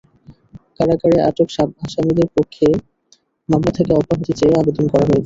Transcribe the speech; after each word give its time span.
কারাগারে 0.77 1.17
আটক 1.27 1.49
আসামিদের 1.85 2.27
পক্ষে 2.35 2.67
মামলা 3.49 3.71
থেকে 3.77 3.91
অব্যাহতি 3.93 4.31
চেয়ে 4.39 4.59
আবেদন 4.61 4.85
করা 4.91 5.05
হয়েছে। 5.05 5.19